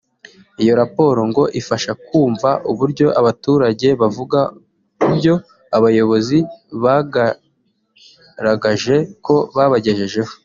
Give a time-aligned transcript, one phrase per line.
[0.61, 4.39] Iyo raporo ngo ifasha mu kumva uburyo abaturage bavuga
[5.01, 5.33] kubyo
[5.77, 6.37] abayobozi
[6.83, 8.95] bagaragaje
[9.25, 10.33] ko babagejejeho